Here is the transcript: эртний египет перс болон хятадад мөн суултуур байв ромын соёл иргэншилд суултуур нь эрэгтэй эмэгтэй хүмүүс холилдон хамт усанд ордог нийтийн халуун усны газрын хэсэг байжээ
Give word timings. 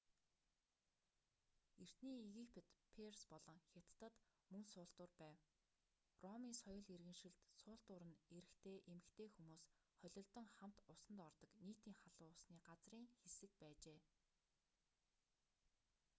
эртний 1.81 2.19
египет 2.29 2.65
перс 2.95 3.21
болон 3.33 3.59
хятадад 3.71 4.15
мөн 4.51 4.63
суултуур 4.73 5.11
байв 5.21 5.37
ромын 6.25 6.53
соёл 6.63 6.85
иргэншилд 6.95 7.37
суултуур 7.61 8.03
нь 8.09 8.19
эрэгтэй 8.37 8.77
эмэгтэй 8.91 9.27
хүмүүс 9.33 9.63
холилдон 9.99 10.47
хамт 10.57 10.77
усанд 10.93 11.19
ордог 11.29 11.51
нийтийн 11.65 11.97
халуун 12.01 12.33
усны 12.37 12.55
газрын 12.67 13.05
хэсэг 13.19 13.51
байжээ 13.61 13.99